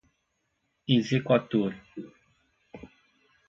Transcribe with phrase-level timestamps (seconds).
[0.95, 1.67] exequatur